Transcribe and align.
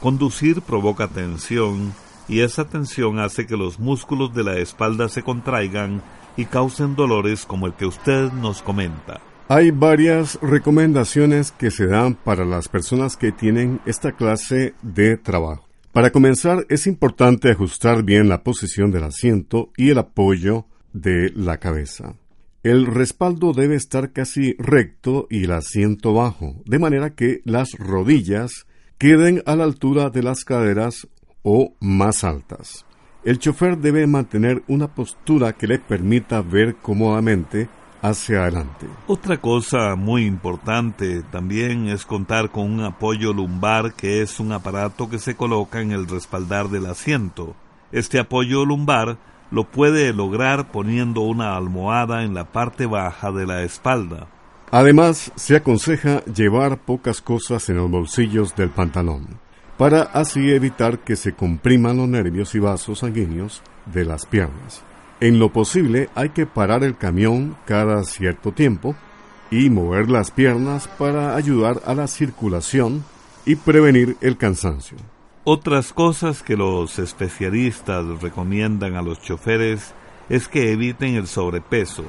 Conducir 0.00 0.62
provoca 0.62 1.06
tensión 1.06 1.94
y 2.32 2.40
esa 2.40 2.66
tensión 2.66 3.18
hace 3.18 3.46
que 3.46 3.58
los 3.58 3.78
músculos 3.78 4.32
de 4.32 4.42
la 4.42 4.56
espalda 4.56 5.10
se 5.10 5.22
contraigan 5.22 6.02
y 6.34 6.46
causen 6.46 6.96
dolores 6.96 7.44
como 7.44 7.66
el 7.66 7.74
que 7.74 7.84
usted 7.84 8.32
nos 8.32 8.62
comenta. 8.62 9.20
Hay 9.48 9.70
varias 9.70 10.38
recomendaciones 10.40 11.52
que 11.52 11.70
se 11.70 11.86
dan 11.86 12.14
para 12.14 12.46
las 12.46 12.68
personas 12.68 13.18
que 13.18 13.32
tienen 13.32 13.82
esta 13.84 14.12
clase 14.12 14.72
de 14.80 15.18
trabajo. 15.18 15.68
Para 15.92 16.10
comenzar, 16.10 16.64
es 16.70 16.86
importante 16.86 17.50
ajustar 17.50 18.02
bien 18.02 18.30
la 18.30 18.42
posición 18.42 18.90
del 18.90 19.04
asiento 19.04 19.70
y 19.76 19.90
el 19.90 19.98
apoyo 19.98 20.64
de 20.94 21.30
la 21.34 21.58
cabeza. 21.58 22.14
El 22.62 22.86
respaldo 22.86 23.52
debe 23.52 23.74
estar 23.74 24.12
casi 24.12 24.54
recto 24.58 25.26
y 25.28 25.44
el 25.44 25.52
asiento 25.52 26.14
bajo, 26.14 26.62
de 26.64 26.78
manera 26.78 27.10
que 27.10 27.42
las 27.44 27.72
rodillas 27.72 28.66
queden 28.96 29.42
a 29.44 29.54
la 29.54 29.64
altura 29.64 30.08
de 30.08 30.22
las 30.22 30.44
caderas 30.46 31.08
o 31.42 31.72
más 31.80 32.24
altas. 32.24 32.84
El 33.24 33.38
chofer 33.38 33.78
debe 33.78 34.06
mantener 34.06 34.62
una 34.66 34.88
postura 34.88 35.52
que 35.52 35.66
le 35.66 35.78
permita 35.78 36.42
ver 36.42 36.76
cómodamente 36.76 37.68
hacia 38.02 38.42
adelante. 38.42 38.86
Otra 39.06 39.40
cosa 39.40 39.94
muy 39.94 40.26
importante 40.26 41.22
también 41.30 41.86
es 41.86 42.04
contar 42.04 42.50
con 42.50 42.64
un 42.64 42.80
apoyo 42.80 43.32
lumbar 43.32 43.94
que 43.94 44.22
es 44.22 44.40
un 44.40 44.50
aparato 44.50 45.08
que 45.08 45.20
se 45.20 45.36
coloca 45.36 45.80
en 45.80 45.92
el 45.92 46.08
respaldar 46.08 46.68
del 46.68 46.86
asiento. 46.86 47.54
Este 47.92 48.18
apoyo 48.18 48.64
lumbar 48.64 49.18
lo 49.52 49.64
puede 49.64 50.12
lograr 50.12 50.72
poniendo 50.72 51.20
una 51.20 51.56
almohada 51.56 52.24
en 52.24 52.34
la 52.34 52.50
parte 52.50 52.86
baja 52.86 53.30
de 53.30 53.46
la 53.46 53.62
espalda. 53.62 54.26
Además, 54.72 55.30
se 55.36 55.54
aconseja 55.54 56.24
llevar 56.24 56.78
pocas 56.78 57.20
cosas 57.20 57.68
en 57.68 57.76
los 57.76 57.90
bolsillos 57.90 58.56
del 58.56 58.70
pantalón, 58.70 59.38
para 59.82 60.02
así 60.02 60.52
evitar 60.52 61.00
que 61.00 61.16
se 61.16 61.32
compriman 61.32 61.96
los 61.96 62.08
nervios 62.08 62.54
y 62.54 62.60
vasos 62.60 63.00
sanguíneos 63.00 63.62
de 63.86 64.04
las 64.04 64.26
piernas. 64.26 64.80
En 65.18 65.40
lo 65.40 65.52
posible 65.52 66.08
hay 66.14 66.28
que 66.28 66.46
parar 66.46 66.84
el 66.84 66.96
camión 66.96 67.56
cada 67.66 68.04
cierto 68.04 68.52
tiempo 68.52 68.94
y 69.50 69.70
mover 69.70 70.08
las 70.08 70.30
piernas 70.30 70.86
para 70.86 71.34
ayudar 71.34 71.82
a 71.84 71.96
la 71.96 72.06
circulación 72.06 73.04
y 73.44 73.56
prevenir 73.56 74.16
el 74.20 74.36
cansancio. 74.36 74.98
Otras 75.42 75.92
cosas 75.92 76.44
que 76.44 76.56
los 76.56 77.00
especialistas 77.00 78.04
recomiendan 78.22 78.94
a 78.94 79.02
los 79.02 79.20
choferes 79.20 79.94
es 80.28 80.46
que 80.46 80.70
eviten 80.70 81.16
el 81.16 81.26
sobrepeso, 81.26 82.04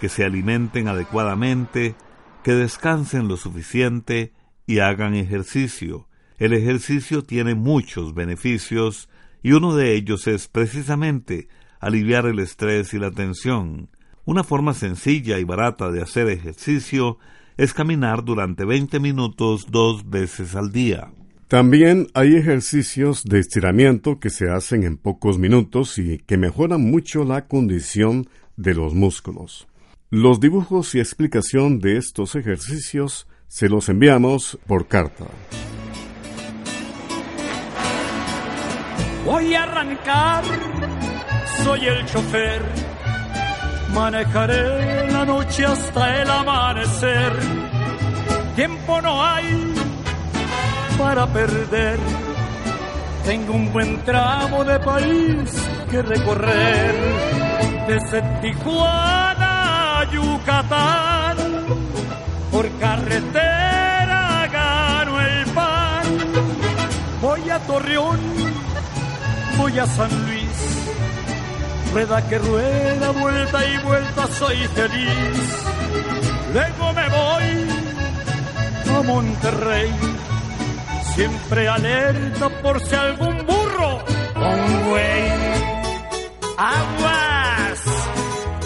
que 0.00 0.08
se 0.08 0.22
alimenten 0.24 0.86
adecuadamente, 0.86 1.96
que 2.44 2.52
descansen 2.52 3.26
lo 3.26 3.36
suficiente 3.36 4.32
y 4.68 4.78
hagan 4.78 5.16
ejercicio. 5.16 6.07
El 6.38 6.52
ejercicio 6.52 7.22
tiene 7.22 7.56
muchos 7.56 8.14
beneficios 8.14 9.08
y 9.42 9.52
uno 9.52 9.74
de 9.74 9.94
ellos 9.94 10.28
es 10.28 10.46
precisamente 10.46 11.48
aliviar 11.80 12.26
el 12.26 12.38
estrés 12.38 12.94
y 12.94 12.98
la 12.98 13.10
tensión. 13.10 13.88
Una 14.24 14.44
forma 14.44 14.74
sencilla 14.74 15.38
y 15.38 15.44
barata 15.44 15.90
de 15.90 16.00
hacer 16.00 16.28
ejercicio 16.28 17.18
es 17.56 17.74
caminar 17.74 18.24
durante 18.24 18.64
20 18.64 19.00
minutos 19.00 19.66
dos 19.70 20.08
veces 20.08 20.54
al 20.54 20.70
día. 20.70 21.10
También 21.48 22.06
hay 22.14 22.36
ejercicios 22.36 23.24
de 23.24 23.40
estiramiento 23.40 24.20
que 24.20 24.30
se 24.30 24.50
hacen 24.50 24.84
en 24.84 24.96
pocos 24.96 25.38
minutos 25.38 25.98
y 25.98 26.18
que 26.18 26.36
mejoran 26.36 26.82
mucho 26.82 27.24
la 27.24 27.46
condición 27.48 28.28
de 28.56 28.74
los 28.74 28.94
músculos. 28.94 29.66
Los 30.10 30.40
dibujos 30.40 30.94
y 30.94 31.00
explicación 31.00 31.80
de 31.80 31.96
estos 31.96 32.36
ejercicios 32.36 33.26
se 33.48 33.68
los 33.68 33.88
enviamos 33.88 34.58
por 34.66 34.86
carta. 34.86 35.26
Voy 39.30 39.54
a 39.54 39.64
arrancar 39.64 40.42
soy 41.62 41.86
el 41.86 42.06
chofer. 42.06 42.62
Manejaré 43.92 45.10
la 45.10 45.26
noche 45.26 45.66
hasta 45.66 46.22
el 46.22 46.30
amanecer. 46.30 47.32
Tiempo 48.56 49.02
no 49.02 49.22
hay 49.22 49.74
para 50.96 51.26
perder. 51.26 51.98
Tengo 53.26 53.52
un 53.52 53.70
buen 53.70 54.02
tramo 54.06 54.64
de 54.64 54.78
país 54.80 55.50
que 55.90 56.00
recorrer. 56.00 56.94
Desde 57.86 58.22
Tijuana 58.40 60.00
a 60.00 60.10
Yucatán, 60.10 61.36
por 62.50 62.66
carretera 62.78 64.48
gano 64.50 65.20
el 65.20 65.44
pan. 65.50 66.06
Voy 67.20 67.50
a 67.50 67.58
Torreón, 67.58 68.20
voy 69.58 69.78
a 69.78 69.86
San 69.86 70.10
Luis 70.26 70.78
rueda 71.92 72.28
que 72.28 72.38
rueda, 72.38 73.10
vuelta 73.10 73.66
y 73.66 73.78
vuelta, 73.78 74.26
soy 74.26 74.56
feliz. 74.68 75.66
Luego 76.52 76.92
me 76.92 77.08
voy 77.08 78.96
a 78.96 79.02
Monterrey, 79.02 79.90
siempre 81.14 81.68
alerta 81.68 82.48
por 82.62 82.80
si 82.80 82.94
algún 82.94 83.46
burro 83.46 84.04
un 84.36 84.88
güey. 84.88 85.32
Aguas 86.58 87.80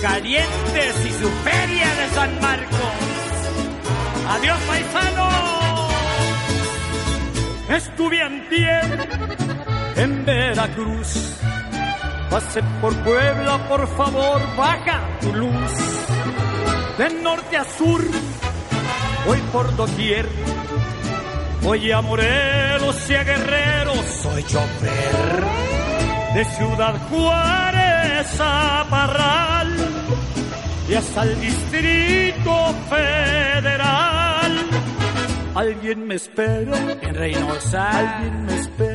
calientes 0.01 1.07
y 1.07 1.11
su 1.13 1.29
feria 1.45 1.89
de 1.95 2.15
San 2.15 2.41
Marcos. 2.41 2.79
Adiós, 4.29 4.59
paisano. 4.67 5.29
Estuve 7.69 8.23
en 10.03 10.25
Veracruz 10.25 11.33
Pase 12.33 12.63
por 12.81 12.97
Puebla, 13.05 13.69
por 13.69 13.87
favor, 13.95 14.41
baja 14.57 15.03
tu 15.21 15.35
luz. 15.35 15.73
De 16.97 17.11
norte 17.23 17.59
a 17.59 17.65
sur, 17.65 18.01
voy 19.27 19.39
por 19.53 19.77
doquier. 19.77 20.27
Voy 21.61 21.93
a 21.93 22.01
Morelos 22.01 23.11
y 23.11 23.15
a 23.17 23.25
Guerrero, 23.25 23.93
soy 24.23 24.43
chofer. 24.45 25.45
De 26.33 26.45
Ciudad 26.57 26.95
Juárez 27.11 28.41
a 28.41 28.87
Parral 28.89 29.77
y 30.89 30.95
hasta 30.95 31.25
el 31.25 31.39
Distrito 31.39 32.75
Federal. 32.89 34.53
Alguien 35.55 36.07
me 36.07 36.15
espera 36.15 36.79
en 37.03 37.15
Reynosa, 37.15 37.91
alguien 37.91 38.47
me 38.47 38.59
espera 38.59 38.92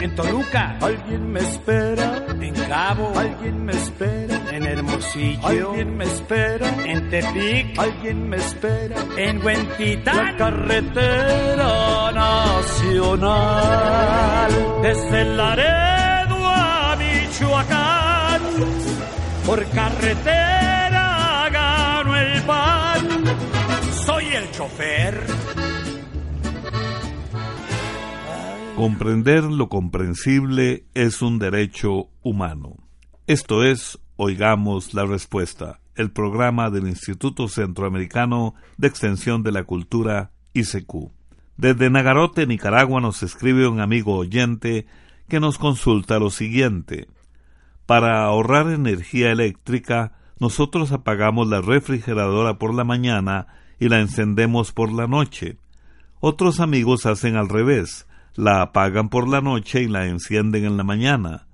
en 0.00 0.14
Toluca, 0.14 0.78
alguien 0.80 1.30
me 1.30 1.40
espera. 1.40 2.24
En 2.40 2.54
Cabo, 2.54 3.12
alguien 3.16 3.64
me 3.64 3.72
espera. 3.72 4.40
En 4.50 4.64
Hermosillo, 4.64 5.46
alguien 5.46 5.96
me 5.96 6.04
espera. 6.04 6.68
En 6.84 7.10
Tepic, 7.10 7.78
alguien 7.78 8.28
me 8.28 8.36
espera. 8.36 8.96
En 9.16 9.44
Huentitán, 9.44 10.16
la 10.16 10.36
carretera 10.36 12.12
nacional. 12.12 13.30
Desde 14.82 15.24
Laredo 15.24 16.36
a 16.46 16.96
Michoacán. 16.96 18.40
Por 19.44 19.64
carretera 19.70 21.48
gano 21.52 22.16
el 22.16 22.42
pan. 22.42 23.24
Soy 24.06 24.24
el 24.34 24.50
chofer 24.52 25.24
Comprender 28.80 29.44
lo 29.44 29.68
comprensible 29.68 30.86
es 30.94 31.20
un 31.20 31.38
derecho 31.38 32.08
humano. 32.22 32.78
Esto 33.26 33.62
es 33.62 33.98
Oigamos 34.16 34.94
la 34.94 35.04
Respuesta, 35.04 35.80
el 35.96 36.10
programa 36.10 36.70
del 36.70 36.88
Instituto 36.88 37.46
Centroamericano 37.48 38.54
de 38.78 38.88
Extensión 38.88 39.42
de 39.42 39.52
la 39.52 39.64
Cultura, 39.64 40.30
ICQ. 40.54 41.10
Desde 41.58 41.90
Nagarote, 41.90 42.46
Nicaragua, 42.46 43.02
nos 43.02 43.22
escribe 43.22 43.68
un 43.68 43.80
amigo 43.80 44.16
oyente 44.16 44.86
que 45.28 45.40
nos 45.40 45.58
consulta 45.58 46.18
lo 46.18 46.30
siguiente. 46.30 47.06
Para 47.84 48.24
ahorrar 48.24 48.70
energía 48.70 49.30
eléctrica, 49.30 50.14
nosotros 50.38 50.90
apagamos 50.90 51.48
la 51.48 51.60
refrigeradora 51.60 52.58
por 52.58 52.72
la 52.72 52.84
mañana 52.84 53.46
y 53.78 53.90
la 53.90 54.00
encendemos 54.00 54.72
por 54.72 54.90
la 54.90 55.06
noche. 55.06 55.58
Otros 56.20 56.60
amigos 56.60 57.04
hacen 57.04 57.36
al 57.36 57.50
revés, 57.50 58.06
la 58.34 58.62
apagan 58.62 59.08
por 59.08 59.28
la 59.28 59.40
noche 59.40 59.82
y 59.82 59.88
la 59.88 60.06
encienden 60.06 60.64
en 60.64 60.76
la 60.76 60.84
mañana. 60.84 61.46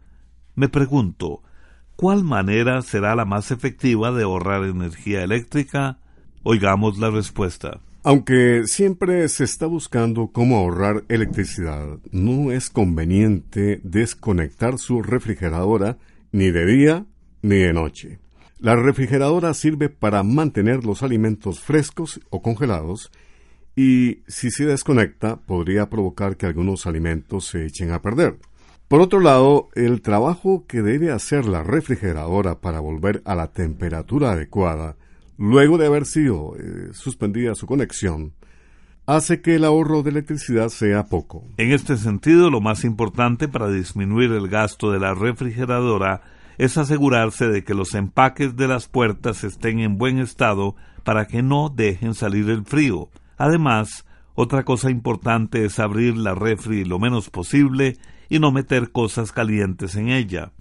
Me 0.54 0.68
pregunto, 0.68 1.42
¿cuál 1.96 2.24
manera 2.24 2.82
será 2.82 3.14
la 3.14 3.24
más 3.24 3.50
efectiva 3.50 4.12
de 4.12 4.24
ahorrar 4.24 4.64
energía 4.64 5.22
eléctrica? 5.22 5.98
Oigamos 6.42 6.98
la 6.98 7.10
respuesta. 7.10 7.80
Aunque 8.02 8.62
siempre 8.66 9.28
se 9.28 9.42
está 9.42 9.66
buscando 9.66 10.28
cómo 10.28 10.58
ahorrar 10.58 11.02
electricidad, 11.08 11.98
no 12.12 12.52
es 12.52 12.70
conveniente 12.70 13.80
desconectar 13.82 14.78
su 14.78 15.02
refrigeradora 15.02 15.98
ni 16.30 16.52
de 16.52 16.66
día 16.66 17.06
ni 17.42 17.56
de 17.56 17.72
noche. 17.72 18.20
La 18.60 18.76
refrigeradora 18.76 19.52
sirve 19.54 19.88
para 19.88 20.22
mantener 20.22 20.84
los 20.84 21.02
alimentos 21.02 21.60
frescos 21.60 22.20
o 22.30 22.42
congelados 22.42 23.10
y 23.76 24.22
si 24.26 24.50
se 24.50 24.64
desconecta 24.64 25.36
podría 25.36 25.90
provocar 25.90 26.38
que 26.38 26.46
algunos 26.46 26.86
alimentos 26.86 27.46
se 27.46 27.66
echen 27.66 27.92
a 27.92 28.00
perder. 28.00 28.38
Por 28.88 29.00
otro 29.00 29.20
lado, 29.20 29.68
el 29.74 30.00
trabajo 30.00 30.64
que 30.66 30.80
debe 30.80 31.12
hacer 31.12 31.44
la 31.44 31.62
refrigeradora 31.62 32.60
para 32.60 32.80
volver 32.80 33.20
a 33.24 33.34
la 33.34 33.48
temperatura 33.48 34.32
adecuada, 34.32 34.96
luego 35.36 35.76
de 35.76 35.86
haber 35.86 36.06
sido 36.06 36.54
eh, 36.56 36.90
suspendida 36.92 37.54
su 37.54 37.66
conexión, 37.66 38.32
hace 39.04 39.40
que 39.40 39.56
el 39.56 39.64
ahorro 39.64 40.02
de 40.02 40.10
electricidad 40.10 40.68
sea 40.68 41.06
poco. 41.06 41.44
En 41.58 41.72
este 41.72 41.96
sentido, 41.96 42.48
lo 42.48 42.60
más 42.60 42.84
importante 42.84 43.48
para 43.48 43.68
disminuir 43.68 44.32
el 44.32 44.48
gasto 44.48 44.90
de 44.90 45.00
la 45.00 45.14
refrigeradora 45.14 46.22
es 46.56 46.78
asegurarse 46.78 47.48
de 47.48 47.64
que 47.64 47.74
los 47.74 47.94
empaques 47.94 48.56
de 48.56 48.68
las 48.68 48.88
puertas 48.88 49.44
estén 49.44 49.80
en 49.80 49.98
buen 49.98 50.18
estado 50.18 50.76
para 51.04 51.26
que 51.26 51.42
no 51.42 51.68
dejen 51.68 52.14
salir 52.14 52.48
el 52.48 52.64
frío. 52.64 53.10
Además, 53.36 54.04
otra 54.34 54.64
cosa 54.64 54.90
importante 54.90 55.64
es 55.64 55.78
abrir 55.78 56.16
la 56.16 56.34
refri 56.34 56.84
lo 56.84 56.98
menos 56.98 57.30
posible 57.30 57.96
y 58.28 58.38
no 58.38 58.52
meter 58.52 58.92
cosas 58.92 59.32
calientes 59.32 59.96
en 59.96 60.08
ella. 60.08 60.52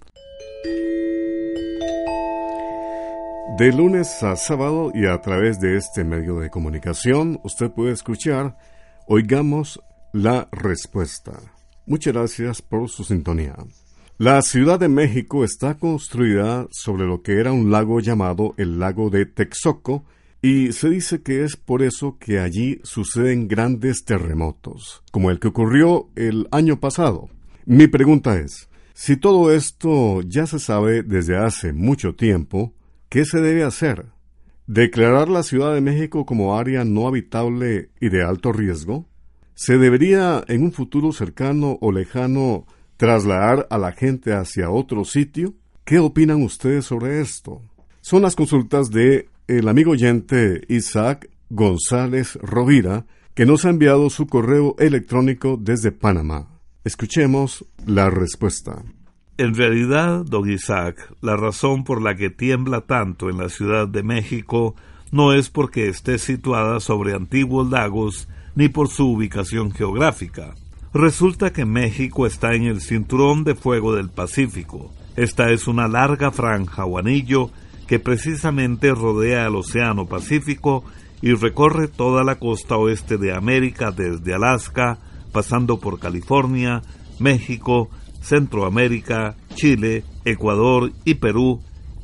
De 3.58 3.72
lunes 3.72 4.22
a 4.22 4.36
sábado 4.36 4.90
y 4.94 5.06
a 5.06 5.20
través 5.22 5.60
de 5.60 5.76
este 5.76 6.04
medio 6.04 6.40
de 6.40 6.50
comunicación, 6.50 7.40
usted 7.42 7.70
puede 7.70 7.92
escuchar 7.92 8.56
Oigamos 9.06 9.80
la 10.12 10.48
Respuesta. 10.52 11.32
Muchas 11.86 12.12
gracias 12.12 12.60
por 12.60 12.88
su 12.88 13.04
sintonía. 13.04 13.54
La 14.18 14.42
Ciudad 14.42 14.80
de 14.80 14.88
México 14.88 15.44
está 15.44 15.78
construida 15.78 16.66
sobre 16.70 17.06
lo 17.06 17.22
que 17.22 17.38
era 17.38 17.52
un 17.52 17.70
lago 17.70 18.00
llamado 18.00 18.54
el 18.56 18.78
lago 18.78 19.10
de 19.10 19.26
Texoco, 19.26 20.04
y 20.46 20.70
se 20.70 20.88
dice 20.88 21.22
que 21.22 21.42
es 21.42 21.56
por 21.56 21.82
eso 21.82 22.18
que 22.20 22.38
allí 22.38 22.78
suceden 22.84 23.48
grandes 23.48 24.04
terremotos, 24.04 25.02
como 25.10 25.32
el 25.32 25.40
que 25.40 25.48
ocurrió 25.48 26.08
el 26.14 26.46
año 26.52 26.78
pasado. 26.78 27.28
Mi 27.64 27.88
pregunta 27.88 28.38
es, 28.38 28.68
si 28.94 29.16
todo 29.16 29.50
esto 29.50 30.22
ya 30.22 30.46
se 30.46 30.60
sabe 30.60 31.02
desde 31.02 31.36
hace 31.36 31.72
mucho 31.72 32.14
tiempo, 32.14 32.72
¿qué 33.08 33.24
se 33.24 33.40
debe 33.40 33.64
hacer? 33.64 34.06
¿Declarar 34.68 35.28
la 35.28 35.42
Ciudad 35.42 35.74
de 35.74 35.80
México 35.80 36.24
como 36.24 36.56
área 36.56 36.84
no 36.84 37.08
habitable 37.08 37.90
y 38.00 38.08
de 38.08 38.22
alto 38.22 38.52
riesgo? 38.52 39.08
¿Se 39.56 39.78
debería 39.78 40.44
en 40.46 40.62
un 40.62 40.70
futuro 40.70 41.10
cercano 41.10 41.76
o 41.80 41.90
lejano 41.90 42.66
trasladar 42.98 43.66
a 43.68 43.78
la 43.78 43.90
gente 43.90 44.32
hacia 44.32 44.70
otro 44.70 45.04
sitio? 45.04 45.54
¿Qué 45.84 45.98
opinan 45.98 46.40
ustedes 46.44 46.84
sobre 46.84 47.20
esto? 47.20 47.62
Son 48.00 48.22
las 48.22 48.36
consultas 48.36 48.90
de 48.90 49.28
el 49.48 49.68
amigo 49.68 49.92
oyente 49.92 50.62
Isaac 50.68 51.30
González 51.50 52.36
Rovira, 52.42 53.06
que 53.34 53.46
nos 53.46 53.64
ha 53.64 53.70
enviado 53.70 54.10
su 54.10 54.26
correo 54.26 54.74
electrónico 54.78 55.56
desde 55.60 55.92
Panamá. 55.92 56.48
Escuchemos 56.84 57.64
la 57.86 58.10
respuesta. 58.10 58.82
En 59.38 59.54
realidad, 59.54 60.24
don 60.24 60.50
Isaac, 60.50 61.12
la 61.20 61.36
razón 61.36 61.84
por 61.84 62.02
la 62.02 62.16
que 62.16 62.30
tiembla 62.30 62.80
tanto 62.80 63.28
en 63.28 63.38
la 63.38 63.48
Ciudad 63.48 63.86
de 63.86 64.02
México 64.02 64.74
no 65.12 65.32
es 65.32 65.50
porque 65.50 65.88
esté 65.88 66.18
situada 66.18 66.80
sobre 66.80 67.14
antiguos 67.14 67.70
lagos 67.70 68.28
ni 68.54 68.68
por 68.68 68.88
su 68.88 69.06
ubicación 69.08 69.70
geográfica. 69.70 70.54
Resulta 70.94 71.52
que 71.52 71.66
México 71.66 72.26
está 72.26 72.54
en 72.54 72.64
el 72.64 72.80
cinturón 72.80 73.44
de 73.44 73.54
fuego 73.54 73.94
del 73.94 74.08
Pacífico. 74.08 74.92
Esta 75.14 75.50
es 75.50 75.68
una 75.68 75.86
larga 75.86 76.30
franja 76.30 76.86
o 76.86 76.98
anillo 76.98 77.50
que 77.86 77.98
precisamente 77.98 78.92
rodea 78.92 79.46
el 79.46 79.56
Océano 79.56 80.06
Pacífico 80.06 80.84
y 81.22 81.32
recorre 81.32 81.88
toda 81.88 82.24
la 82.24 82.36
costa 82.36 82.76
oeste 82.76 83.16
de 83.16 83.34
América 83.34 83.90
desde 83.90 84.34
Alaska, 84.34 84.98
pasando 85.32 85.78
por 85.78 85.98
California, 85.98 86.82
México, 87.18 87.88
Centroamérica, 88.20 89.36
Chile, 89.54 90.04
Ecuador 90.24 90.92
y 91.04 91.14
Perú 91.14 91.60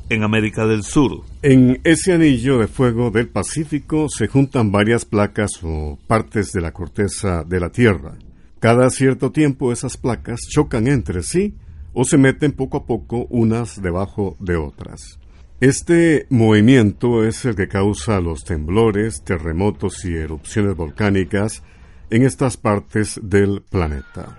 en 0.09 0.23
América 0.23 0.65
del 0.65 0.83
Sur. 0.83 1.21
En 1.41 1.79
ese 1.83 2.13
anillo 2.13 2.57
de 2.59 2.67
fuego 2.67 3.11
del 3.11 3.29
Pacífico 3.29 4.07
se 4.09 4.27
juntan 4.27 4.71
varias 4.71 5.05
placas 5.05 5.51
o 5.63 5.97
partes 6.07 6.51
de 6.51 6.61
la 6.61 6.71
corteza 6.71 7.43
de 7.43 7.59
la 7.59 7.69
Tierra. 7.69 8.15
Cada 8.59 8.89
cierto 8.89 9.31
tiempo 9.31 9.71
esas 9.71 9.97
placas 9.97 10.39
chocan 10.49 10.87
entre 10.87 11.23
sí 11.23 11.55
o 11.93 12.05
se 12.05 12.17
meten 12.17 12.53
poco 12.53 12.77
a 12.77 12.85
poco 12.85 13.27
unas 13.29 13.81
debajo 13.81 14.37
de 14.39 14.55
otras. 14.55 15.19
Este 15.63 16.27
movimiento 16.29 17.23
es 17.23 17.45
el 17.45 17.55
que 17.55 17.69
causa 17.69 18.19
los 18.19 18.43
temblores, 18.43 19.23
terremotos 19.23 20.03
y 20.03 20.13
erupciones 20.13 20.75
volcánicas 20.75 21.63
en 22.09 22.23
estas 22.25 22.57
partes 22.57 23.17
del 23.23 23.61
planeta. 23.61 24.37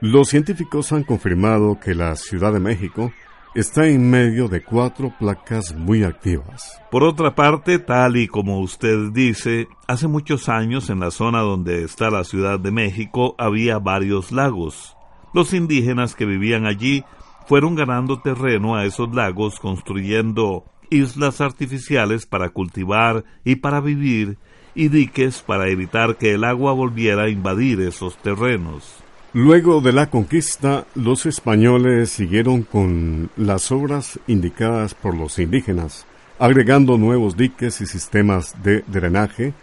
Los 0.00 0.30
científicos 0.30 0.90
han 0.92 1.04
confirmado 1.04 1.78
que 1.78 1.94
la 1.94 2.16
Ciudad 2.16 2.50
de 2.54 2.60
México 2.60 3.12
está 3.54 3.86
en 3.88 4.08
medio 4.08 4.48
de 4.48 4.64
cuatro 4.64 5.12
placas 5.18 5.76
muy 5.76 6.02
activas. 6.02 6.80
Por 6.90 7.04
otra 7.04 7.34
parte, 7.34 7.78
tal 7.78 8.16
y 8.16 8.26
como 8.26 8.60
usted 8.60 9.10
dice, 9.12 9.68
hace 9.86 10.08
muchos 10.08 10.48
años 10.48 10.88
en 10.88 11.00
la 11.00 11.10
zona 11.10 11.40
donde 11.40 11.84
está 11.84 12.08
la 12.08 12.24
Ciudad 12.24 12.58
de 12.58 12.70
México 12.70 13.34
había 13.36 13.78
varios 13.78 14.32
lagos. 14.32 14.96
Los 15.34 15.52
indígenas 15.52 16.14
que 16.14 16.24
vivían 16.24 16.64
allí 16.64 17.04
fueron 17.46 17.74
ganando 17.74 18.20
terreno 18.20 18.76
a 18.76 18.84
esos 18.84 19.14
lagos 19.14 19.58
construyendo 19.60 20.64
islas 20.90 21.40
artificiales 21.40 22.26
para 22.26 22.50
cultivar 22.50 23.24
y 23.44 23.56
para 23.56 23.80
vivir 23.80 24.36
y 24.74 24.88
diques 24.88 25.42
para 25.42 25.68
evitar 25.68 26.16
que 26.16 26.32
el 26.34 26.44
agua 26.44 26.72
volviera 26.72 27.24
a 27.24 27.28
invadir 27.28 27.80
esos 27.80 28.16
terrenos. 28.18 29.02
Luego 29.34 29.80
de 29.80 29.92
la 29.92 30.10
conquista, 30.10 30.86
los 30.94 31.24
españoles 31.24 32.10
siguieron 32.10 32.62
con 32.62 33.30
las 33.36 33.72
obras 33.72 34.20
indicadas 34.26 34.94
por 34.94 35.16
los 35.16 35.38
indígenas, 35.38 36.04
agregando 36.38 36.98
nuevos 36.98 37.36
diques 37.36 37.80
y 37.80 37.86
sistemas 37.86 38.62
de 38.62 38.84
drenaje 38.86 39.54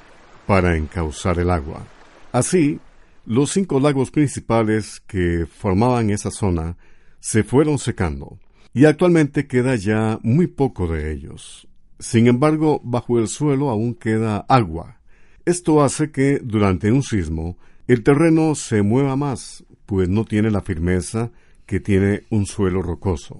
para 0.47 0.75
encauzar 0.75 1.37
el 1.37 1.51
agua. 1.51 1.85
Así, 2.31 2.79
los 3.27 3.51
cinco 3.51 3.79
lagos 3.79 4.09
principales 4.09 5.03
que 5.05 5.45
formaban 5.45 6.09
esa 6.09 6.31
zona 6.31 6.75
se 7.19 7.43
fueron 7.43 7.77
secando, 7.77 8.39
y 8.73 8.85
actualmente 8.85 9.47
queda 9.47 9.75
ya 9.75 10.19
muy 10.23 10.47
poco 10.47 10.87
de 10.87 11.11
ellos. 11.11 11.67
Sin 11.99 12.27
embargo, 12.27 12.81
bajo 12.83 13.19
el 13.19 13.27
suelo 13.27 13.69
aún 13.69 13.93
queda 13.93 14.45
agua. 14.47 14.99
Esto 15.45 15.83
hace 15.83 16.11
que, 16.11 16.39
durante 16.43 16.91
un 16.91 17.03
sismo, 17.03 17.57
el 17.87 18.03
terreno 18.03 18.55
se 18.55 18.83
mueva 18.83 19.15
más, 19.15 19.65
pues 19.85 20.07
no 20.07 20.23
tiene 20.23 20.51
la 20.51 20.61
firmeza 20.61 21.31
que 21.65 21.79
tiene 21.79 22.23
un 22.29 22.45
suelo 22.45 22.81
rocoso. 22.81 23.39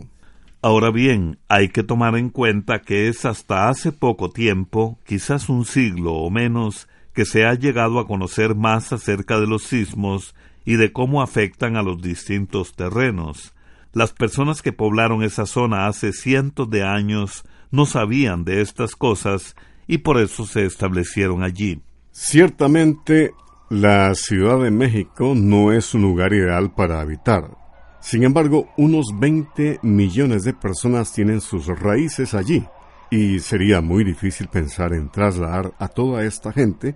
Ahora 0.61 0.91
bien, 0.91 1.39
hay 1.47 1.69
que 1.69 1.83
tomar 1.83 2.17
en 2.17 2.29
cuenta 2.29 2.81
que 2.81 3.07
es 3.07 3.23
hasta 3.23 3.69
hace 3.69 3.91
poco 3.93 4.29
tiempo, 4.29 4.99
quizás 5.05 5.47
un 5.47 5.63
siglo 5.63 6.15
o 6.15 6.29
menos, 6.29 6.89
que 7.13 7.25
se 7.25 7.45
ha 7.45 7.53
llegado 7.53 7.99
a 7.99 8.07
conocer 8.07 8.55
más 8.55 8.91
acerca 8.91 9.39
de 9.39 9.47
los 9.47 9.63
sismos 9.63 10.35
y 10.65 10.75
de 10.75 10.91
cómo 10.91 11.21
afectan 11.21 11.77
a 11.77 11.81
los 11.81 12.01
distintos 12.01 12.73
terrenos. 12.75 13.53
Las 13.91 14.13
personas 14.13 14.61
que 14.61 14.71
poblaron 14.71 15.23
esa 15.23 15.45
zona 15.45 15.87
hace 15.87 16.13
cientos 16.13 16.69
de 16.69 16.83
años 16.83 17.43
no 17.71 17.85
sabían 17.85 18.45
de 18.45 18.61
estas 18.61 18.95
cosas 18.95 19.55
y 19.87 19.99
por 19.99 20.19
eso 20.19 20.45
se 20.45 20.65
establecieron 20.65 21.41
allí. 21.41 21.81
Ciertamente, 22.11 23.31
la 23.69 24.13
Ciudad 24.13 24.59
de 24.61 24.69
México 24.69 25.33
no 25.35 25.71
es 25.71 25.93
un 25.93 26.03
lugar 26.03 26.33
ideal 26.33 26.71
para 26.73 27.01
habitar. 27.01 27.57
Sin 27.99 28.23
embargo, 28.23 28.69
unos 28.77 29.07
20 29.19 29.79
millones 29.81 30.43
de 30.43 30.53
personas 30.53 31.11
tienen 31.11 31.41
sus 31.41 31.67
raíces 31.67 32.33
allí 32.33 32.63
y 33.09 33.39
sería 33.39 33.81
muy 33.81 34.03
difícil 34.03 34.47
pensar 34.47 34.93
en 34.93 35.09
trasladar 35.09 35.73
a 35.79 35.87
toda 35.87 36.23
esta 36.23 36.51
gente 36.53 36.95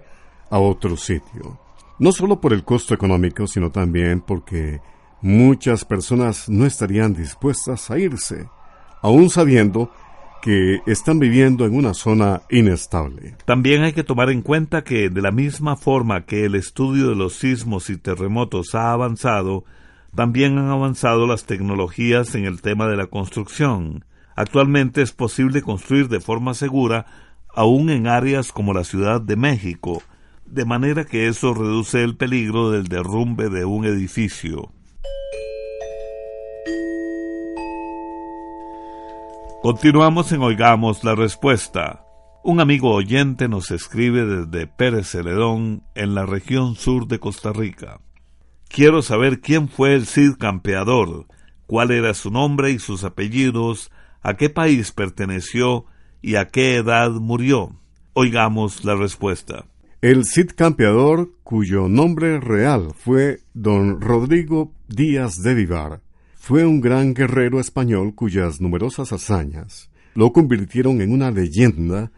a 0.49 0.59
otro 0.59 0.95
sitio. 0.95 1.59
No 1.99 2.11
solo 2.11 2.39
por 2.39 2.53
el 2.53 2.63
costo 2.63 2.93
económico, 2.93 3.47
sino 3.47 3.71
también 3.71 4.21
porque 4.21 4.79
muchas 5.23 5.85
personas 5.85 6.49
no 6.49 6.65
estarían 6.65 7.13
dispuestas 7.13 7.89
a 7.89 7.97
irse, 7.97 8.47
aun 9.01 9.29
sabiendo 9.29 9.89
que 10.41 10.81
están 10.85 11.19
viviendo 11.19 11.65
en 11.65 11.73
una 11.73 11.93
zona 11.93 12.41
inestable. 12.49 13.37
También 13.45 13.83
hay 13.83 13.93
que 13.93 14.03
tomar 14.03 14.29
en 14.29 14.41
cuenta 14.41 14.83
que 14.83 15.09
de 15.09 15.21
la 15.21 15.31
misma 15.31 15.77
forma 15.77 16.25
que 16.25 16.43
el 16.43 16.55
estudio 16.55 17.07
de 17.07 17.15
los 17.15 17.35
sismos 17.35 17.89
y 17.89 17.95
terremotos 17.95 18.75
ha 18.75 18.91
avanzado, 18.91 19.63
también 20.13 20.57
han 20.57 20.69
avanzado 20.69 21.25
las 21.25 21.45
tecnologías 21.45 22.35
en 22.35 22.43
el 22.43 22.61
tema 22.61 22.87
de 22.87 22.97
la 22.97 23.07
construcción. 23.07 24.03
Actualmente 24.35 25.01
es 25.01 25.13
posible 25.13 25.61
construir 25.61 26.09
de 26.09 26.19
forma 26.19 26.53
segura 26.53 27.05
aún 27.55 27.89
en 27.89 28.07
áreas 28.07 28.51
como 28.51 28.73
la 28.73 28.83
Ciudad 28.83 29.21
de 29.21 29.37
México, 29.37 30.03
de 30.45 30.65
manera 30.65 31.05
que 31.05 31.27
eso 31.27 31.53
reduce 31.53 32.03
el 32.03 32.17
peligro 32.17 32.71
del 32.71 32.89
derrumbe 32.89 33.49
de 33.49 33.63
un 33.63 33.85
edificio. 33.85 34.73
Continuamos 39.63 40.29
en 40.33 40.41
Oigamos 40.41 41.05
la 41.05 41.15
Respuesta. 41.15 42.05
Un 42.43 42.59
amigo 42.59 42.91
oyente 42.93 43.47
nos 43.47 43.71
escribe 43.71 44.25
desde 44.25 44.67
Pérez 44.67 45.11
Celedón, 45.11 45.83
en 45.95 46.15
la 46.15 46.25
región 46.25 46.75
sur 46.75 47.07
de 47.07 47.17
Costa 47.17 47.53
Rica. 47.53 48.01
Quiero 48.67 49.01
saber 49.01 49.39
quién 49.39 49.69
fue 49.69 49.95
el 49.95 50.05
Cid 50.05 50.33
campeador, 50.37 51.27
cuál 51.65 51.91
era 51.91 52.13
su 52.13 52.29
nombre 52.29 52.71
y 52.71 52.79
sus 52.79 53.05
apellidos, 53.05 53.89
a 54.21 54.33
qué 54.33 54.49
país 54.49 54.91
perteneció 54.91 55.85
y 56.21 56.35
a 56.35 56.49
qué 56.49 56.75
edad 56.75 57.11
murió. 57.11 57.79
Oigamos 58.11 58.83
la 58.83 58.95
respuesta. 58.95 59.63
El 60.01 60.25
Cid 60.25 60.51
campeador, 60.57 61.35
cuyo 61.43 61.87
nombre 61.87 62.41
real 62.41 62.89
fue 62.93 63.39
don 63.53 64.01
Rodrigo 64.01 64.73
Díaz 64.89 65.41
de 65.41 65.53
Vivar, 65.53 66.01
fue 66.45 66.65
un 66.65 66.81
gran 66.81 67.13
guerrero 67.13 67.61
español 67.61 68.15
cuyas 68.15 68.59
numerosas 68.59 69.13
hazañas 69.13 69.89
lo 70.13 70.33
convirtieron 70.33 70.99
en 70.99 71.13
una 71.13 71.31
leyenda 71.31 72.11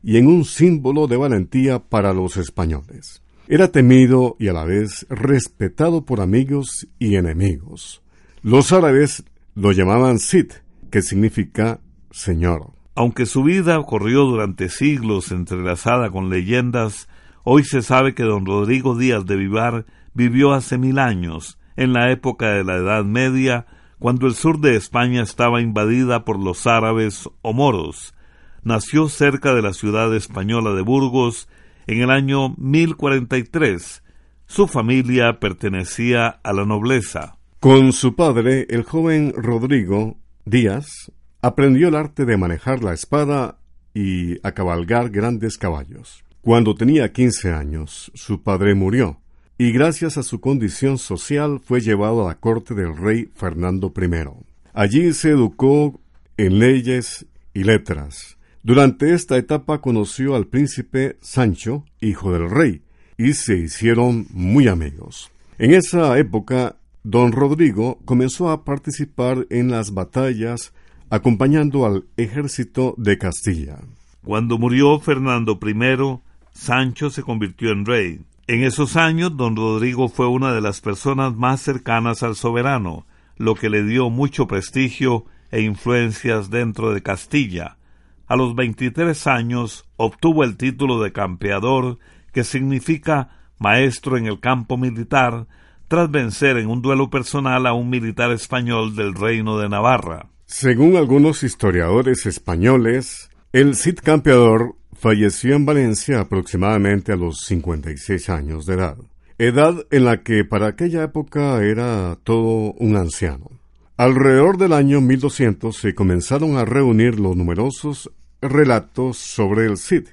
y 0.00 0.16
en 0.16 0.28
un 0.28 0.44
símbolo 0.44 1.08
de 1.08 1.16
valentía 1.16 1.80
para 1.80 2.12
los 2.12 2.36
españoles. 2.36 3.20
Era 3.48 3.72
temido 3.72 4.36
y 4.38 4.46
a 4.46 4.52
la 4.52 4.62
vez 4.62 5.04
respetado 5.10 6.04
por 6.04 6.20
amigos 6.20 6.86
y 7.00 7.16
enemigos. 7.16 8.00
Los 8.42 8.72
árabes 8.72 9.24
lo 9.56 9.72
llamaban 9.72 10.20
Cid, 10.20 10.52
que 10.92 11.02
significa 11.02 11.80
Señor. 12.12 12.70
Aunque 12.94 13.26
su 13.26 13.42
vida 13.42 13.82
corrió 13.82 14.20
durante 14.20 14.68
siglos 14.68 15.32
entrelazada 15.32 16.12
con 16.12 16.30
leyendas, 16.30 17.08
hoy 17.42 17.64
se 17.64 17.82
sabe 17.82 18.14
que 18.14 18.22
don 18.22 18.46
Rodrigo 18.46 18.96
Díaz 18.96 19.26
de 19.26 19.34
Vivar 19.34 19.84
vivió 20.14 20.52
hace 20.52 20.78
mil 20.78 21.00
años 21.00 21.58
en 21.76 21.92
la 21.92 22.10
época 22.10 22.52
de 22.52 22.64
la 22.64 22.76
Edad 22.76 23.04
Media, 23.04 23.66
cuando 23.98 24.26
el 24.26 24.34
sur 24.34 24.60
de 24.60 24.76
España 24.76 25.22
estaba 25.22 25.60
invadida 25.60 26.24
por 26.24 26.38
los 26.38 26.66
árabes 26.66 27.28
o 27.42 27.52
moros. 27.52 28.14
Nació 28.62 29.08
cerca 29.08 29.54
de 29.54 29.62
la 29.62 29.72
ciudad 29.72 30.14
española 30.14 30.72
de 30.74 30.82
Burgos 30.82 31.48
en 31.86 32.00
el 32.00 32.10
año 32.10 32.54
1043. 32.56 34.02
Su 34.46 34.66
familia 34.66 35.38
pertenecía 35.40 36.28
a 36.28 36.52
la 36.52 36.64
nobleza. 36.64 37.38
Con 37.60 37.92
su 37.92 38.14
padre, 38.14 38.66
el 38.68 38.82
joven 38.82 39.32
Rodrigo 39.36 40.18
Díaz, 40.44 41.10
aprendió 41.40 41.88
el 41.88 41.94
arte 41.94 42.24
de 42.24 42.36
manejar 42.36 42.82
la 42.82 42.92
espada 42.92 43.58
y 43.94 44.38
a 44.46 44.52
cabalgar 44.52 45.10
grandes 45.10 45.56
caballos. 45.56 46.24
Cuando 46.42 46.74
tenía 46.74 47.12
quince 47.12 47.52
años, 47.52 48.12
su 48.14 48.42
padre 48.42 48.74
murió, 48.74 49.20
y 49.56 49.72
gracias 49.72 50.16
a 50.18 50.22
su 50.22 50.40
condición 50.40 50.98
social 50.98 51.60
fue 51.60 51.80
llevado 51.80 52.24
a 52.24 52.28
la 52.28 52.34
corte 52.34 52.74
del 52.74 52.96
rey 52.96 53.30
Fernando 53.34 53.92
I. 53.96 54.44
Allí 54.72 55.12
se 55.12 55.30
educó 55.30 56.00
en 56.36 56.58
leyes 56.58 57.26
y 57.52 57.62
letras. 57.62 58.36
Durante 58.64 59.12
esta 59.12 59.36
etapa 59.36 59.80
conoció 59.80 60.34
al 60.34 60.46
príncipe 60.46 61.16
Sancho, 61.20 61.84
hijo 62.00 62.32
del 62.32 62.50
rey, 62.50 62.82
y 63.16 63.34
se 63.34 63.56
hicieron 63.56 64.26
muy 64.30 64.66
amigos. 64.66 65.30
En 65.58 65.72
esa 65.72 66.18
época, 66.18 66.76
don 67.04 67.30
Rodrigo 67.30 68.00
comenzó 68.04 68.50
a 68.50 68.64
participar 68.64 69.46
en 69.50 69.70
las 69.70 69.94
batallas 69.94 70.72
acompañando 71.10 71.86
al 71.86 72.06
ejército 72.16 72.94
de 72.96 73.18
Castilla. 73.18 73.78
Cuando 74.24 74.58
murió 74.58 74.98
Fernando 74.98 75.60
I, 75.62 76.18
Sancho 76.52 77.10
se 77.10 77.22
convirtió 77.22 77.70
en 77.70 77.84
rey. 77.84 78.20
En 78.46 78.62
esos 78.62 78.96
años, 78.96 79.38
don 79.38 79.56
Rodrigo 79.56 80.08
fue 80.10 80.28
una 80.28 80.52
de 80.52 80.60
las 80.60 80.82
personas 80.82 81.34
más 81.34 81.62
cercanas 81.62 82.22
al 82.22 82.36
soberano, 82.36 83.06
lo 83.38 83.54
que 83.54 83.70
le 83.70 83.82
dio 83.82 84.10
mucho 84.10 84.46
prestigio 84.46 85.24
e 85.50 85.62
influencias 85.62 86.50
dentro 86.50 86.92
de 86.92 87.02
Castilla. 87.02 87.78
A 88.26 88.36
los 88.36 88.54
23 88.54 89.26
años 89.28 89.88
obtuvo 89.96 90.44
el 90.44 90.58
título 90.58 91.00
de 91.00 91.10
campeador, 91.10 91.98
que 92.32 92.44
significa 92.44 93.30
maestro 93.58 94.18
en 94.18 94.26
el 94.26 94.40
campo 94.40 94.76
militar, 94.76 95.46
tras 95.88 96.10
vencer 96.10 96.58
en 96.58 96.68
un 96.68 96.82
duelo 96.82 97.08
personal 97.08 97.66
a 97.66 97.72
un 97.72 97.88
militar 97.88 98.30
español 98.30 98.94
del 98.94 99.14
reino 99.14 99.58
de 99.58 99.70
Navarra. 99.70 100.28
Según 100.44 100.96
algunos 100.96 101.42
historiadores 101.44 102.26
españoles, 102.26 103.30
el 103.54 103.74
Cid 103.74 104.00
campeador 104.02 104.76
Falleció 105.04 105.54
en 105.54 105.66
Valencia 105.66 106.20
aproximadamente 106.20 107.12
a 107.12 107.16
los 107.16 107.40
56 107.40 108.30
años 108.30 108.64
de 108.64 108.72
edad, 108.72 108.96
edad 109.36 109.84
en 109.90 110.06
la 110.06 110.22
que 110.22 110.46
para 110.46 110.68
aquella 110.68 111.02
época 111.04 111.62
era 111.62 112.16
todo 112.24 112.72
un 112.78 112.96
anciano. 112.96 113.50
Alrededor 113.98 114.56
del 114.56 114.72
año 114.72 115.02
1200 115.02 115.76
se 115.76 115.94
comenzaron 115.94 116.56
a 116.56 116.64
reunir 116.64 117.20
los 117.20 117.36
numerosos 117.36 118.10
relatos 118.40 119.18
sobre 119.18 119.66
el 119.66 119.76
Cid 119.76 120.06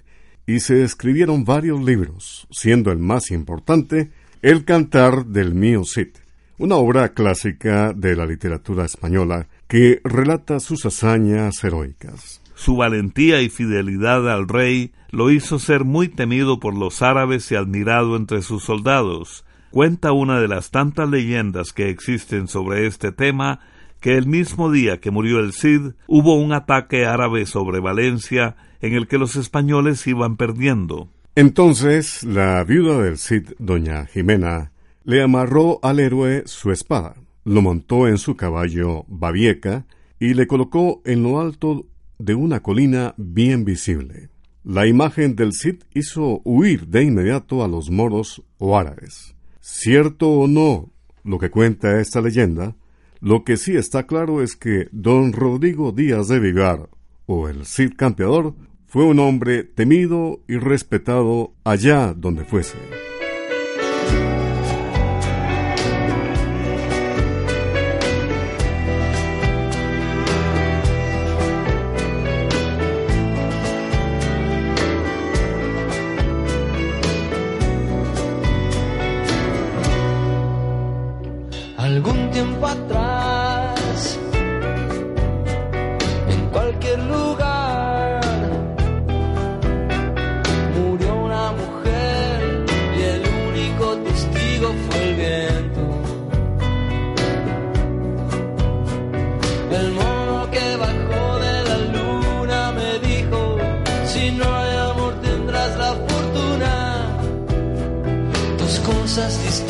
y 0.45 0.59
se 0.59 0.83
escribieron 0.83 1.45
varios 1.45 1.81
libros, 1.81 2.45
siendo 2.51 2.91
el 2.91 2.97
más 2.97 3.31
importante 3.31 4.11
El 4.41 4.65
Cantar 4.65 5.25
del 5.25 5.55
Mío 5.55 5.83
Cid, 5.85 6.09
una 6.57 6.75
obra 6.75 7.13
clásica 7.13 7.93
de 7.93 8.17
la 8.17 8.25
literatura 8.25 8.83
española 8.83 9.47
que 9.69 10.01
relata 10.03 10.59
sus 10.59 10.85
hazañas 10.85 11.63
heroicas. 11.63 12.40
Su 12.61 12.75
valentía 12.75 13.41
y 13.41 13.49
fidelidad 13.49 14.31
al 14.31 14.47
rey 14.47 14.91
lo 15.09 15.31
hizo 15.31 15.57
ser 15.57 15.83
muy 15.83 16.09
temido 16.09 16.59
por 16.59 16.77
los 16.77 17.01
árabes 17.01 17.51
y 17.51 17.55
admirado 17.55 18.15
entre 18.15 18.43
sus 18.43 18.65
soldados. 18.65 19.45
Cuenta 19.71 20.11
una 20.11 20.39
de 20.39 20.47
las 20.47 20.69
tantas 20.69 21.09
leyendas 21.09 21.73
que 21.73 21.89
existen 21.89 22.47
sobre 22.47 22.85
este 22.85 23.11
tema 23.11 23.61
que 23.99 24.15
el 24.15 24.27
mismo 24.27 24.71
día 24.71 24.99
que 24.99 25.09
murió 25.09 25.39
el 25.39 25.53
Cid 25.53 25.93
hubo 26.05 26.35
un 26.35 26.53
ataque 26.53 27.07
árabe 27.07 27.47
sobre 27.47 27.79
Valencia 27.79 28.55
en 28.79 28.93
el 28.93 29.07
que 29.07 29.17
los 29.17 29.37
españoles 29.37 30.05
iban 30.05 30.37
perdiendo. 30.37 31.09
Entonces 31.33 32.23
la 32.23 32.63
viuda 32.63 33.01
del 33.01 33.17
Cid, 33.17 33.53
doña 33.57 34.05
Jimena, 34.05 34.71
le 35.03 35.23
amarró 35.23 35.79
al 35.81 35.99
héroe 35.99 36.43
su 36.45 36.71
espada, 36.71 37.15
lo 37.43 37.63
montó 37.63 38.07
en 38.07 38.19
su 38.19 38.35
caballo 38.35 39.05
Babieca 39.07 39.87
y 40.19 40.35
le 40.35 40.45
colocó 40.45 41.01
en 41.05 41.23
lo 41.23 41.41
alto 41.41 41.87
de 42.23 42.35
una 42.35 42.61
colina 42.61 43.13
bien 43.17 43.65
visible. 43.65 44.29
La 44.63 44.85
imagen 44.85 45.35
del 45.35 45.53
Cid 45.53 45.83
hizo 45.93 46.41
huir 46.43 46.87
de 46.87 47.03
inmediato 47.03 47.63
a 47.63 47.67
los 47.67 47.89
moros 47.89 48.43
o 48.57 48.77
árabes. 48.77 49.35
Cierto 49.59 50.29
o 50.29 50.47
no 50.47 50.91
lo 51.23 51.39
que 51.39 51.49
cuenta 51.49 51.99
esta 51.99 52.21
leyenda, 52.21 52.75
lo 53.19 53.43
que 53.43 53.57
sí 53.57 53.75
está 53.75 54.07
claro 54.07 54.41
es 54.41 54.55
que 54.55 54.87
don 54.91 55.33
Rodrigo 55.33 55.91
Díaz 55.91 56.27
de 56.27 56.39
Vigar, 56.39 56.89
o 57.25 57.47
el 57.47 57.65
Cid 57.65 57.93
Campeador, 57.95 58.55
fue 58.87 59.05
un 59.05 59.19
hombre 59.19 59.63
temido 59.63 60.41
y 60.47 60.57
respetado 60.57 61.53
allá 61.63 62.13
donde 62.13 62.43
fuese. 62.43 62.77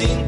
Algún 0.03 0.27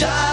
ya 0.00 0.27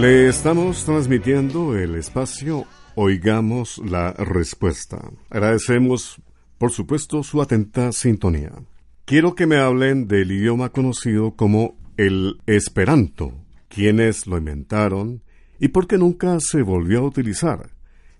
Le 0.00 0.28
estamos 0.28 0.86
transmitiendo 0.86 1.76
el 1.76 1.94
espacio 1.94 2.64
Oigamos 2.94 3.76
la 3.84 4.14
Respuesta. 4.14 5.10
Agradecemos, 5.28 6.22
por 6.56 6.70
supuesto, 6.70 7.22
su 7.22 7.42
atenta 7.42 7.92
sintonía. 7.92 8.50
Quiero 9.04 9.34
que 9.34 9.46
me 9.46 9.58
hablen 9.58 10.08
del 10.08 10.32
idioma 10.32 10.70
conocido 10.70 11.32
como 11.32 11.76
el 11.98 12.40
Esperanto, 12.46 13.34
quiénes 13.68 14.26
lo 14.26 14.38
inventaron 14.38 15.22
y 15.58 15.68
por 15.68 15.86
qué 15.86 15.98
nunca 15.98 16.38
se 16.40 16.62
volvió 16.62 17.00
a 17.00 17.08
utilizar. 17.08 17.68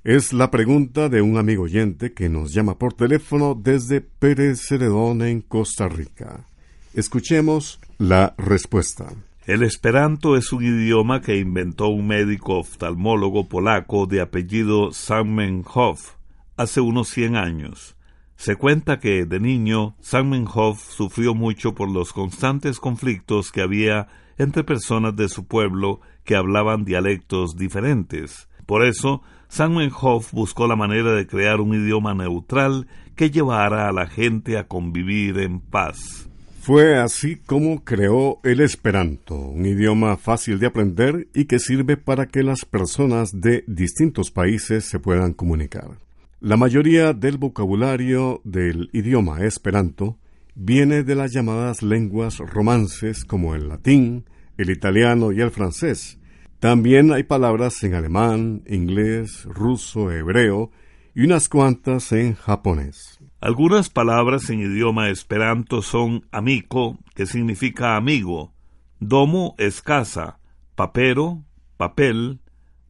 Es 0.05 0.35
la 0.35 0.51
pregunta 0.51 1.09
de 1.09 1.23
un 1.23 1.38
amigo 1.38 1.62
oyente 1.62 2.12
que 2.12 2.29
nos 2.29 2.53
llama 2.53 2.77
por 2.77 2.93
teléfono 2.93 3.55
desde 3.59 4.03
Pérez 4.03 4.61
Ceredón 4.69 5.23
en 5.23 5.40
Costa 5.40 5.88
Rica. 5.88 6.45
Escuchemos 6.93 7.81
la 7.97 8.35
respuesta. 8.37 9.14
El 9.46 9.62
esperanto 9.62 10.37
es 10.37 10.53
un 10.53 10.62
idioma 10.62 11.22
que 11.22 11.38
inventó 11.38 11.88
un 11.88 12.07
médico 12.07 12.59
oftalmólogo 12.59 13.48
polaco 13.48 14.07
de 14.07 14.20
apellido 14.20 14.92
Zamenhof 14.92 16.16
hace 16.59 16.83
unos 16.83 17.09
100 17.09 17.37
años. 17.37 17.96
Se 18.37 18.57
cuenta 18.57 19.00
que 19.00 19.24
de 19.24 19.40
niño 19.40 19.96
Zamenhof 20.03 20.83
sufrió 20.83 21.35
mucho 21.35 21.74
por 21.74 21.90
los 21.90 22.12
constantes 22.12 22.79
conflictos 22.79 23.50
que 23.50 23.62
había 23.62 24.09
entre 24.37 24.62
personas 24.62 25.16
de 25.16 25.31
su 25.31 25.46
pueblo 25.46 26.03
que 26.24 26.37
hablaban 26.37 26.85
dialectos 26.85 27.57
diferentes. 27.57 28.46
Por 28.66 28.85
eso, 28.85 29.22
Zamenhof 29.50 30.33
buscó 30.33 30.66
la 30.66 30.76
manera 30.76 31.12
de 31.12 31.26
crear 31.26 31.62
un 31.62 31.74
idioma 31.74 32.12
neutral 32.12 32.88
que 33.16 33.31
llevara 33.31 33.88
a 33.88 33.92
la 33.92 34.07
gente 34.07 34.59
a 34.59 34.68
convivir 34.68 35.38
en 35.38 35.61
paz. 35.61 36.29
Fue 36.61 36.99
así 36.99 37.37
como 37.37 37.85
creó 37.85 38.38
el 38.44 38.61
Esperanto, 38.61 39.35
un 39.35 39.64
idioma 39.64 40.18
fácil 40.18 40.59
de 40.59 40.66
aprender 40.66 41.27
y 41.33 41.46
que 41.46 41.59
sirve 41.59 41.96
para 41.96 42.27
que 42.27 42.42
las 42.42 42.66
personas 42.66 43.40
de 43.40 43.64
distintos 43.66 44.31
países 44.31 44.85
se 44.85 44.99
puedan 44.99 45.33
comunicar. 45.33 45.96
La 46.38 46.59
mayoría 46.59 47.14
del 47.14 47.38
vocabulario 47.38 48.42
del 48.44 48.90
idioma 48.92 49.42
Esperanto 49.42 50.18
viene 50.55 51.03
de 51.03 51.14
las 51.14 51.33
llamadas 51.33 51.83
lenguas 51.83 52.37
romances 52.37 53.25
como 53.25 53.55
el 53.55 53.66
latín, 53.68 54.27
el 54.59 54.68
italiano 54.68 55.33
y 55.33 55.40
el 55.40 55.51
francés. 55.51 56.18
También 56.59 57.11
hay 57.11 57.23
palabras 57.23 57.83
en 57.85 57.94
alemán, 57.94 58.64
inglés, 58.66 59.44
ruso, 59.44 60.12
hebreo 60.12 60.70
y 61.14 61.23
unas 61.23 61.49
cuantas 61.49 62.12
en 62.12 62.35
japonés. 62.35 63.20
Algunas 63.40 63.88
palabras 63.88 64.50
en 64.50 64.61
idioma 64.61 65.09
esperanto 65.09 65.81
son 65.81 66.26
amico, 66.31 66.98
que 67.14 67.24
significa 67.24 67.96
amigo, 67.96 68.53
domo 68.98 69.55
es 69.57 69.81
casa, 69.81 70.40
papero, 70.74 71.42
papel, 71.79 72.40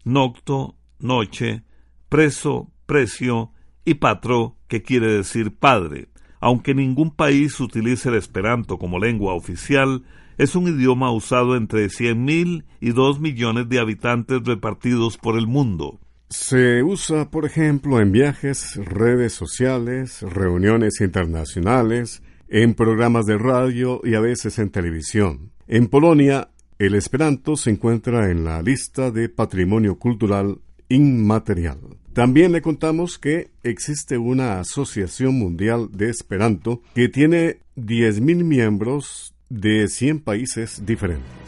nocto, 0.02 0.74
noche, 0.98 1.62
preso, 2.08 2.72
precio 2.86 3.52
y 3.84 3.94
patro, 3.94 4.56
que 4.66 4.82
quiere 4.82 5.12
decir 5.12 5.54
padre. 5.54 6.08
Aunque 6.40 6.74
ningún 6.74 7.14
país 7.14 7.60
utilice 7.60 8.08
el 8.08 8.16
esperanto 8.16 8.76
como 8.76 8.98
lengua 8.98 9.34
oficial, 9.34 10.02
es 10.36 10.56
un 10.56 10.66
idioma 10.66 11.12
usado 11.12 11.54
entre 11.54 11.86
100.000 11.86 12.64
y 12.80 12.90
2 12.90 13.20
millones 13.20 13.68
de 13.68 13.78
habitantes 13.78 14.42
repartidos 14.42 15.16
por 15.16 15.38
el 15.38 15.46
mundo. 15.46 16.00
Se 16.30 16.84
usa, 16.84 17.28
por 17.28 17.44
ejemplo, 17.44 18.00
en 18.00 18.12
viajes, 18.12 18.76
redes 18.76 19.32
sociales, 19.32 20.22
reuniones 20.22 21.00
internacionales, 21.00 22.22
en 22.48 22.74
programas 22.74 23.26
de 23.26 23.36
radio 23.36 24.00
y 24.04 24.14
a 24.14 24.20
veces 24.20 24.60
en 24.60 24.70
televisión. 24.70 25.50
En 25.66 25.88
Polonia, 25.88 26.50
el 26.78 26.94
esperanto 26.94 27.56
se 27.56 27.70
encuentra 27.70 28.30
en 28.30 28.44
la 28.44 28.62
lista 28.62 29.10
de 29.10 29.28
patrimonio 29.28 29.98
cultural 29.98 30.60
inmaterial. 30.88 31.78
También 32.12 32.52
le 32.52 32.62
contamos 32.62 33.18
que 33.18 33.50
existe 33.64 34.16
una 34.16 34.60
Asociación 34.60 35.36
Mundial 35.36 35.88
de 35.92 36.10
Esperanto 36.10 36.80
que 36.94 37.08
tiene 37.08 37.58
10.000 37.76 38.44
miembros 38.44 39.34
de 39.48 39.88
100 39.88 40.20
países 40.20 40.86
diferentes. 40.86 41.39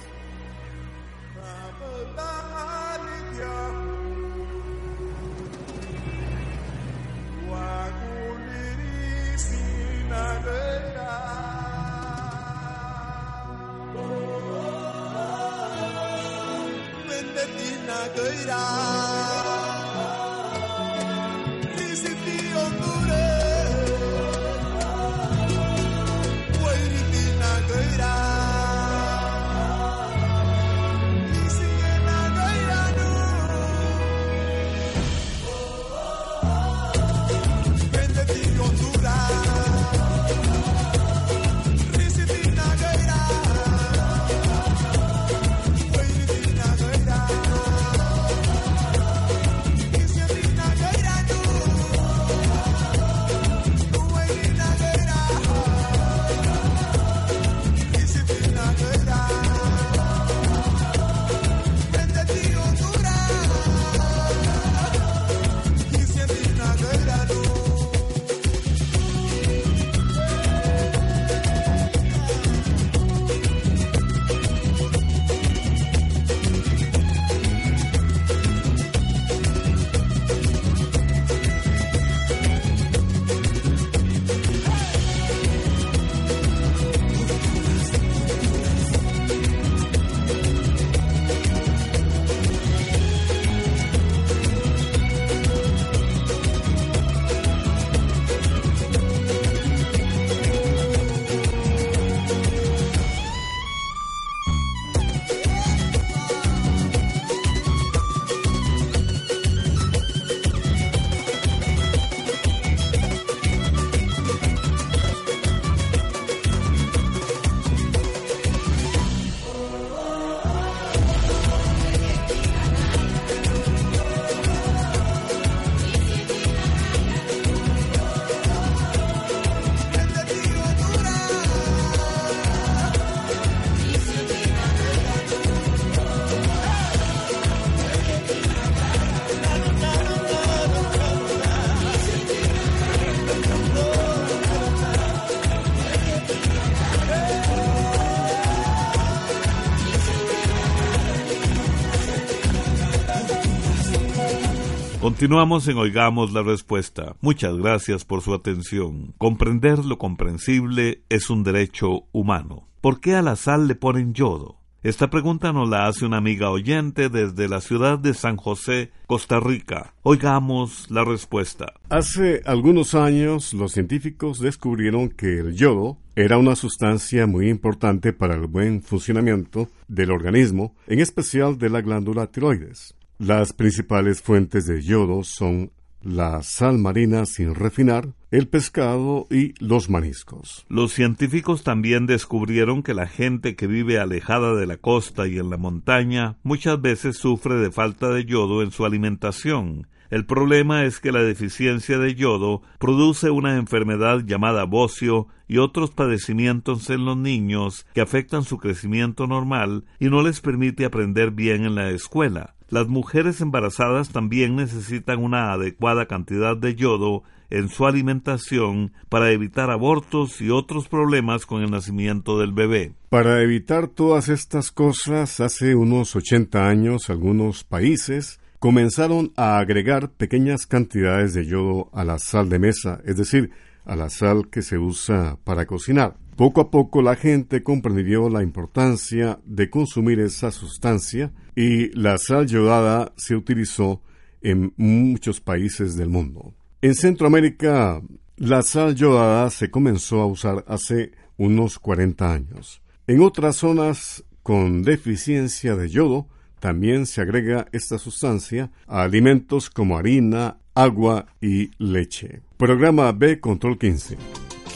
Continuamos 155.22 155.68
en 155.68 155.78
Oigamos 155.78 156.32
la 156.32 156.42
Respuesta. 156.42 157.14
Muchas 157.20 157.56
gracias 157.56 158.04
por 158.04 158.22
su 158.22 158.34
atención. 158.34 159.14
Comprender 159.18 159.84
lo 159.84 159.96
comprensible 159.96 161.04
es 161.08 161.30
un 161.30 161.44
derecho 161.44 162.08
humano. 162.10 162.66
¿Por 162.80 162.98
qué 162.98 163.14
a 163.14 163.22
la 163.22 163.36
sal 163.36 163.68
le 163.68 163.76
ponen 163.76 164.14
yodo? 164.14 164.56
Esta 164.82 165.10
pregunta 165.10 165.52
nos 165.52 165.68
la 165.68 165.86
hace 165.86 166.06
una 166.06 166.16
amiga 166.16 166.50
oyente 166.50 167.08
desde 167.08 167.48
la 167.48 167.60
ciudad 167.60 168.00
de 168.00 168.14
San 168.14 168.36
José, 168.36 168.90
Costa 169.06 169.38
Rica. 169.38 169.94
Oigamos 170.02 170.90
la 170.90 171.04
respuesta. 171.04 171.72
Hace 171.88 172.42
algunos 172.44 172.96
años 172.96 173.54
los 173.54 173.70
científicos 173.70 174.40
descubrieron 174.40 175.08
que 175.08 175.38
el 175.38 175.54
yodo 175.54 175.98
era 176.16 176.36
una 176.36 176.56
sustancia 176.56 177.28
muy 177.28 177.48
importante 177.48 178.12
para 178.12 178.34
el 178.34 178.48
buen 178.48 178.82
funcionamiento 178.82 179.68
del 179.86 180.10
organismo, 180.10 180.74
en 180.88 180.98
especial 180.98 181.58
de 181.58 181.70
la 181.70 181.80
glándula 181.80 182.26
tiroides. 182.26 182.96
Las 183.24 183.52
principales 183.52 184.20
fuentes 184.20 184.66
de 184.66 184.82
yodo 184.82 185.22
son 185.22 185.70
la 186.02 186.42
sal 186.42 186.78
marina 186.78 187.24
sin 187.24 187.54
refinar, 187.54 188.14
el 188.32 188.48
pescado 188.48 189.28
y 189.30 189.54
los 189.64 189.88
mariscos. 189.88 190.66
Los 190.68 190.92
científicos 190.92 191.62
también 191.62 192.06
descubrieron 192.06 192.82
que 192.82 192.94
la 192.94 193.06
gente 193.06 193.54
que 193.54 193.68
vive 193.68 194.00
alejada 194.00 194.56
de 194.56 194.66
la 194.66 194.76
costa 194.76 195.28
y 195.28 195.38
en 195.38 195.50
la 195.50 195.56
montaña 195.56 196.38
muchas 196.42 196.82
veces 196.82 197.16
sufre 197.16 197.54
de 197.54 197.70
falta 197.70 198.08
de 198.08 198.24
yodo 198.24 198.60
en 198.60 198.72
su 198.72 198.84
alimentación. 198.84 199.86
El 200.10 200.26
problema 200.26 200.84
es 200.84 200.98
que 200.98 201.12
la 201.12 201.22
deficiencia 201.22 201.98
de 201.98 202.16
yodo 202.16 202.62
produce 202.80 203.30
una 203.30 203.54
enfermedad 203.54 204.24
llamada 204.26 204.64
bocio 204.64 205.28
y 205.46 205.58
otros 205.58 205.92
padecimientos 205.92 206.90
en 206.90 207.04
los 207.04 207.16
niños 207.16 207.86
que 207.94 208.00
afectan 208.00 208.42
su 208.42 208.58
crecimiento 208.58 209.28
normal 209.28 209.84
y 210.00 210.10
no 210.10 210.22
les 210.22 210.40
permite 210.40 210.84
aprender 210.84 211.30
bien 211.30 211.64
en 211.64 211.76
la 211.76 211.90
escuela. 211.90 212.56
Las 212.72 212.88
mujeres 212.88 213.42
embarazadas 213.42 214.12
también 214.12 214.56
necesitan 214.56 215.22
una 215.22 215.52
adecuada 215.52 216.06
cantidad 216.06 216.56
de 216.56 216.74
yodo 216.74 217.22
en 217.50 217.68
su 217.68 217.84
alimentación 217.84 218.94
para 219.10 219.30
evitar 219.30 219.70
abortos 219.70 220.40
y 220.40 220.48
otros 220.48 220.88
problemas 220.88 221.44
con 221.44 221.62
el 221.62 221.70
nacimiento 221.70 222.38
del 222.38 222.52
bebé. 222.52 222.94
Para 223.10 223.42
evitar 223.42 223.88
todas 223.88 224.30
estas 224.30 224.70
cosas, 224.70 225.38
hace 225.40 225.74
unos 225.74 226.16
80 226.16 226.66
años 226.66 227.10
algunos 227.10 227.62
países 227.62 228.40
comenzaron 228.58 229.32
a 229.36 229.58
agregar 229.58 230.08
pequeñas 230.08 230.66
cantidades 230.66 231.34
de 231.34 231.44
yodo 231.44 231.90
a 231.92 232.04
la 232.04 232.18
sal 232.18 232.48
de 232.48 232.58
mesa, 232.58 233.02
es 233.04 233.18
decir, 233.18 233.50
a 233.84 233.96
la 233.96 234.10
sal 234.10 234.48
que 234.50 234.62
se 234.62 234.78
usa 234.78 235.38
para 235.44 235.66
cocinar. 235.66 236.16
Poco 236.36 236.60
a 236.60 236.70
poco 236.70 237.02
la 237.02 237.14
gente 237.14 237.62
comprendió 237.62 238.28
la 238.28 238.42
importancia 238.42 239.38
de 239.44 239.68
consumir 239.68 240.20
esa 240.20 240.50
sustancia 240.50 241.32
y 241.54 241.88
la 241.98 242.18
sal 242.18 242.46
yodada 242.46 243.12
se 243.16 243.36
utilizó 243.36 244.02
en 244.40 244.72
muchos 244.76 245.40
países 245.40 245.96
del 245.96 246.08
mundo. 246.08 246.54
En 246.80 246.94
Centroamérica, 246.94 248.02
la 248.36 248.62
sal 248.62 248.94
yodada 248.94 249.50
se 249.50 249.70
comenzó 249.70 250.20
a 250.20 250.26
usar 250.26 250.64
hace 250.66 251.12
unos 251.36 251.78
40 251.78 252.32
años. 252.32 252.82
En 253.06 253.20
otras 253.20 253.56
zonas 253.56 254.24
con 254.42 254.82
deficiencia 254.82 255.76
de 255.76 255.88
yodo, 255.88 256.28
también 256.58 257.06
se 257.06 257.20
agrega 257.20 257.66
esta 257.72 257.98
sustancia 257.98 258.70
a 258.86 259.02
alimentos 259.02 259.68
como 259.68 259.98
harina, 259.98 260.58
agua 260.74 261.26
y 261.40 261.70
leche. 261.78 262.42
Programa 262.62 263.10
B 263.10 263.40
Control 263.40 263.76
15. 263.76 264.16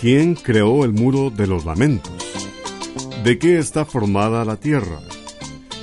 ¿Quién 0.00 0.34
creó 0.34 0.84
el 0.84 0.92
muro 0.92 1.30
de 1.30 1.46
los 1.46 1.64
lamentos? 1.64 2.12
¿De 3.22 3.38
qué 3.38 3.58
está 3.58 3.84
formada 3.84 4.44
la 4.44 4.56
Tierra? 4.56 4.98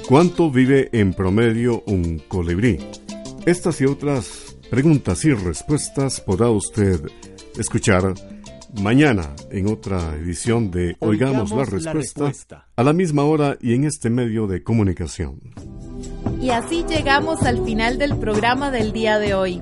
¿Cuánto 0.10 0.52
vive 0.52 0.90
en 0.92 1.14
promedio 1.14 1.82
un 1.88 2.20
colibrí? 2.28 2.78
Estas 3.46 3.80
y 3.80 3.86
otras 3.86 4.58
preguntas 4.70 5.24
y 5.24 5.32
respuestas 5.34 6.20
podrá 6.20 6.50
usted 6.50 7.00
escuchar 7.58 8.14
mañana 8.82 9.34
en 9.50 9.68
otra 9.68 10.14
edición 10.18 10.72
de 10.72 10.98
Oigamos, 11.00 11.52
la, 11.52 11.64
respuesta, 11.64 12.68
a 12.76 12.84
la 12.84 12.92
misma 12.92 13.24
hora 13.24 13.58
y 13.62 13.76
en 13.76 13.86
este 13.86 14.10
medio 14.10 14.46
de 14.46 14.62
comunicación. 14.62 15.40
Y 16.42 16.50
así 16.50 16.84
llegamos 16.84 17.44
al 17.44 17.64
final 17.64 17.98
del 17.98 18.18
programa 18.18 18.72
del 18.72 18.92
día 18.92 19.20
de 19.20 19.36
hoy. 19.36 19.62